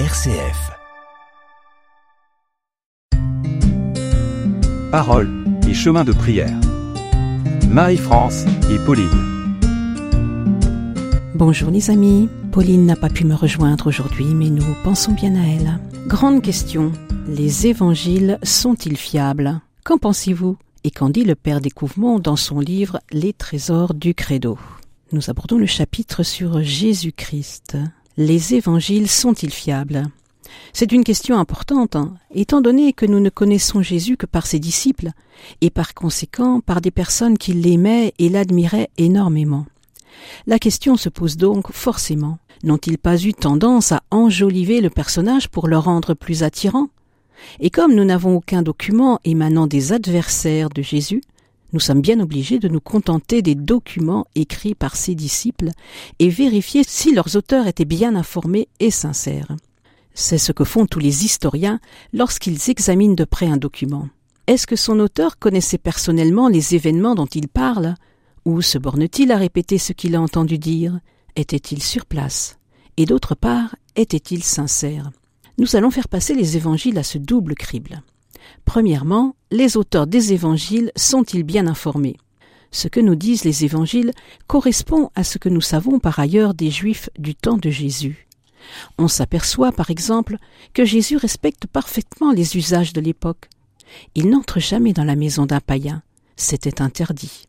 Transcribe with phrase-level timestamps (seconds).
[0.00, 0.72] RCF.
[4.90, 5.30] Parole
[5.68, 6.58] et chemin de prière.
[7.68, 9.54] Marie-France et Pauline.
[11.36, 15.46] Bonjour les amis, Pauline n'a pas pu me rejoindre aujourd'hui, mais nous pensons bien à
[15.46, 15.78] elle.
[16.08, 16.90] Grande question,
[17.28, 19.60] les évangiles sont-ils fiables?
[19.84, 20.56] Qu'en pensez-vous?
[20.82, 24.58] Et qu'en dit le Père Découvement dans son livre Les trésors du credo?
[25.12, 27.76] Nous abordons le chapitre sur Jésus-Christ.
[28.16, 30.04] Les évangiles sont-ils fiables?
[30.72, 34.60] C'est une question importante, hein, étant donné que nous ne connaissons Jésus que par ses
[34.60, 35.10] disciples,
[35.60, 39.66] et par conséquent par des personnes qui l'aimaient et l'admiraient énormément.
[40.46, 42.38] La question se pose donc forcément.
[42.62, 46.90] N'ont-ils pas eu tendance à enjoliver le personnage pour le rendre plus attirant?
[47.58, 51.20] Et comme nous n'avons aucun document émanant des adversaires de Jésus,
[51.74, 55.70] nous sommes bien obligés de nous contenter des documents écrits par ses disciples
[56.20, 59.48] et vérifier si leurs auteurs étaient bien informés et sincères.
[60.14, 61.80] C'est ce que font tous les historiens
[62.12, 64.08] lorsqu'ils examinent de près un document.
[64.46, 67.96] Est-ce que son auteur connaissait personnellement les événements dont il parle?
[68.44, 71.00] Ou se borne-t-il à répéter ce qu'il a entendu dire?
[71.34, 72.56] Était-il sur place?
[72.96, 75.10] Et d'autre part, était-il sincère?
[75.58, 78.00] Nous allons faire passer les évangiles à ce double crible.
[78.64, 82.16] Premièrement, les auteurs des évangiles sont-ils bien informés?
[82.70, 84.12] Ce que nous disent les évangiles
[84.46, 88.26] correspond à ce que nous savons par ailleurs des Juifs du temps de Jésus.
[88.98, 90.38] On s'aperçoit, par exemple,
[90.72, 93.48] que Jésus respecte parfaitement les usages de l'époque.
[94.14, 96.02] Il n'entre jamais dans la maison d'un païen.
[96.36, 97.46] C'était interdit.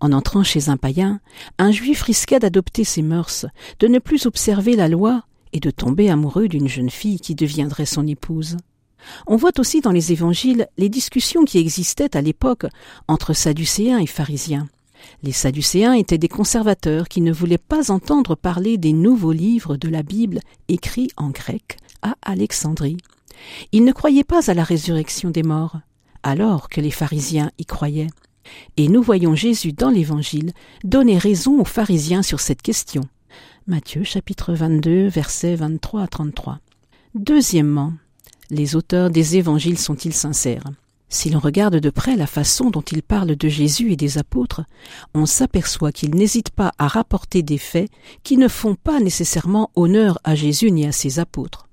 [0.00, 1.20] En entrant chez un païen,
[1.58, 3.46] un juif risquait d'adopter ses mœurs,
[3.78, 7.86] de ne plus observer la loi et de tomber amoureux d'une jeune fille qui deviendrait
[7.86, 8.56] son épouse.
[9.26, 12.66] On voit aussi dans les évangiles les discussions qui existaient à l'époque
[13.08, 14.68] entre sadducéens et pharisiens.
[15.22, 19.88] Les Sadducéens étaient des conservateurs qui ne voulaient pas entendre parler des nouveaux livres de
[19.88, 22.96] la Bible écrits en grec à Alexandrie.
[23.72, 25.78] Ils ne croyaient pas à la résurrection des morts,
[26.22, 28.10] alors que les pharisiens y croyaient.
[28.76, 30.52] Et nous voyons Jésus dans l'Évangile
[30.84, 33.02] donner raison aux pharisiens sur cette question.
[33.66, 36.58] Matthieu chapitre 22 versets 23 à 33.
[37.14, 37.92] Deuxièmement,
[38.50, 40.64] les auteurs des évangiles sont-ils sincères?
[41.08, 44.62] Si l'on regarde de près la façon dont il parle de Jésus et des apôtres,
[45.12, 47.90] on s'aperçoit qu'ils n'hésitent pas à rapporter des faits
[48.22, 51.66] qui ne font pas nécessairement honneur à Jésus ni à ses apôtres.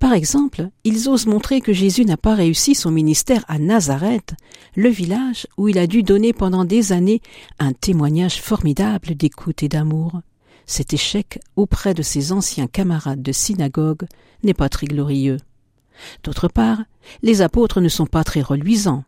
[0.00, 4.34] Par exemple, ils osent montrer que Jésus n'a pas réussi son ministère à Nazareth,
[4.74, 7.22] le village où il a dû donner pendant des années
[7.60, 10.20] un témoignage formidable d'écoute et d'amour.
[10.66, 14.06] Cet échec auprès de ses anciens camarades de synagogue
[14.42, 15.36] n'est pas très glorieux.
[16.22, 16.78] D'autre part,
[17.22, 19.04] les apôtres ne sont pas très reluisants.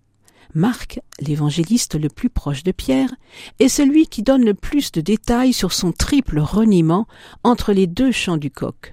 [0.55, 3.11] Marc, l'évangéliste le plus proche de Pierre,
[3.59, 7.07] est celui qui donne le plus de détails sur son triple reniement
[7.43, 8.93] entre les deux champs du coq.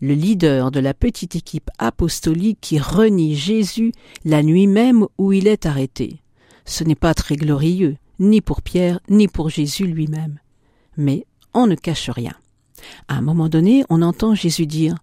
[0.00, 3.92] Le leader de la petite équipe apostolique qui renie Jésus
[4.24, 6.20] la nuit même où il est arrêté.
[6.64, 10.40] Ce n'est pas très glorieux, ni pour Pierre, ni pour Jésus lui-même.
[10.96, 12.34] Mais on ne cache rien.
[13.06, 14.96] À un moment donné, on entend Jésus dire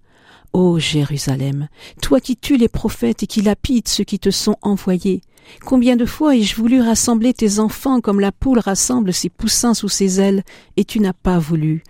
[0.55, 1.67] Ô Jérusalem,
[2.01, 5.19] toi qui tues les prophètes et qui lapides ceux qui te sont envoyés,
[5.65, 9.89] combien de fois ai-je voulu rassembler tes enfants comme la poule rassemble ses poussins sous
[9.89, 10.43] ses ailes,
[10.77, 11.83] et tu n'as pas voulu?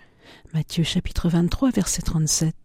[0.56, 2.56] Matthieu chapitre 23 verset 37.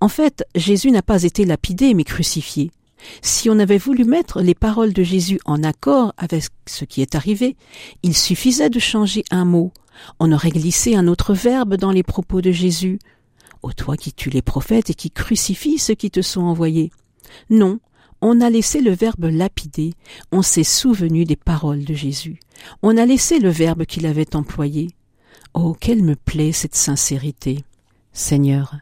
[0.00, 2.70] En fait, Jésus n'a pas été lapidé mais crucifié.
[3.20, 7.16] Si on avait voulu mettre les paroles de Jésus en accord avec ce qui est
[7.16, 7.56] arrivé,
[8.04, 9.72] il suffisait de changer un mot.
[10.20, 13.00] On aurait glissé un autre verbe dans les propos de Jésus
[13.66, 16.92] ô toi qui tues les prophètes et qui crucifies ceux qui te sont envoyés.
[17.50, 17.80] Non,
[18.20, 19.94] on a laissé le verbe lapider,
[20.30, 22.38] on s'est souvenu des paroles de Jésus,
[22.82, 24.90] on a laissé le verbe qu'il avait employé.
[25.52, 27.64] Oh, qu'elle me plaît cette sincérité.
[28.12, 28.76] Seigneur,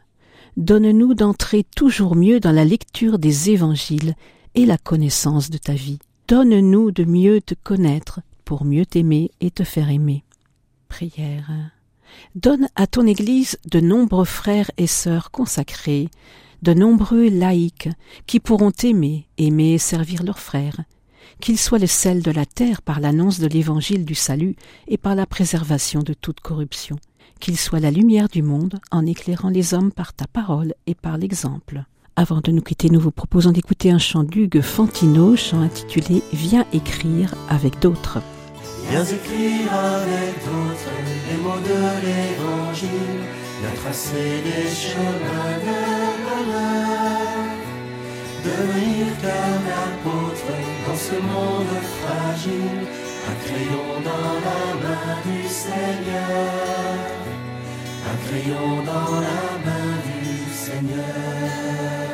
[0.57, 4.13] donne-nous d'entrer toujours mieux dans la lecture des évangiles
[4.55, 5.99] et la connaissance de ta vie.
[6.27, 10.23] Donne-nous de mieux te connaître pour mieux t'aimer et te faire aimer.
[10.89, 11.74] Prière.
[12.35, 16.09] Donne à ton Église de nombreux frères et sœurs consacrés,
[16.61, 17.89] de nombreux laïcs
[18.27, 20.81] qui pourront aimer, aimer et servir leurs frères,
[21.39, 24.55] qu'ils soient le sel de la terre par l'annonce de l'évangile du salut
[24.87, 26.97] et par la préservation de toute corruption,
[27.39, 31.17] qu'ils soient la lumière du monde en éclairant les hommes par ta parole et par
[31.17, 31.83] l'exemple.
[32.15, 36.65] Avant de nous quitter, nous vous proposons d'écouter un chant d'Hugues Fantino, chant intitulé Viens
[36.71, 38.19] écrire avec d'autres.
[38.89, 40.95] Viens écrire avec d'autres
[41.27, 43.19] les mots de l'évangile,
[43.59, 45.79] viens tracer les chemins de
[46.23, 47.25] l'honneur.
[48.45, 50.51] Devenir comme l'apôtre
[50.87, 52.81] dans ce monde fragile,
[53.27, 56.95] un crayon dans la main du Seigneur,
[58.11, 62.04] un crayon dans la main du Seigneur.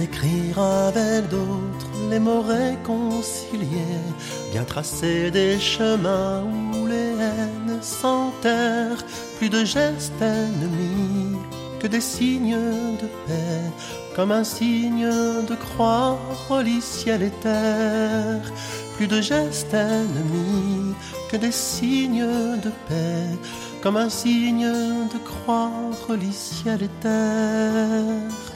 [0.00, 4.04] Écrire avec d'autres les mots réconciliés,
[4.52, 9.04] bien tracer des chemins où les haines s'enterrent,
[9.38, 11.38] plus de gestes ennemis
[11.80, 13.70] que des signes de paix,
[14.14, 15.10] comme un signe
[15.50, 16.18] de croix
[16.48, 18.52] relie ciel et terre,
[18.96, 20.94] plus de gestes ennemis
[21.30, 23.38] que des signes de paix,
[23.82, 24.70] comme un signe
[25.12, 25.72] de croix
[26.08, 28.51] relie ciel et terre.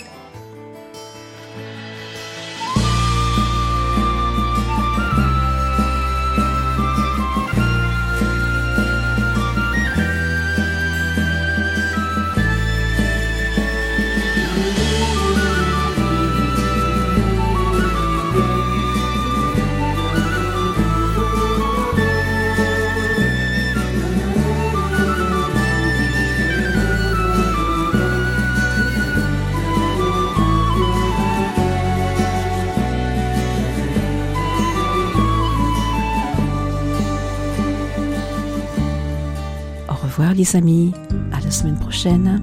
[40.37, 40.93] les amis.
[41.33, 42.41] À la semaine prochaine.